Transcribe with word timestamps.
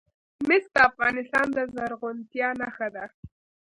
مس 0.47 0.63
د 0.73 0.75
افغانستان 0.89 1.47
د 1.55 1.57
زرغونتیا 1.75 2.47
نښه 2.61 2.87
ده. 2.95 3.05